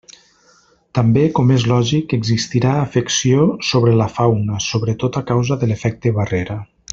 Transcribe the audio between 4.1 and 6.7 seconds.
fauna sobretot a causa de l'efecte barrera.